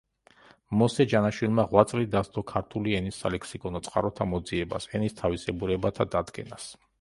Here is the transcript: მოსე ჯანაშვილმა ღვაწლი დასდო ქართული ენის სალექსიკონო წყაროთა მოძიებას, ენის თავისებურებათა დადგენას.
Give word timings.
მოსე 0.81 1.05
ჯანაშვილმა 1.11 1.65
ღვაწლი 1.73 2.07
დასდო 2.15 2.43
ქართული 2.53 2.95
ენის 3.01 3.19
სალექსიკონო 3.25 3.83
წყაროთა 3.89 4.27
მოძიებას, 4.33 4.89
ენის 5.01 5.19
თავისებურებათა 5.21 6.09
დადგენას. 6.19 6.69